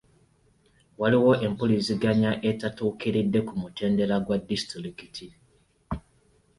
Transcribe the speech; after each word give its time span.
Waliwo 1.01 1.31
empuliziganya 1.47 2.31
etatuukiridde 2.49 3.39
ku 3.47 3.53
mutendera 3.61 4.15
gwa 4.25 4.37
disitulikiti. 4.47 5.25